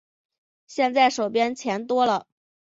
[0.65, 2.25] 现在手边钱多了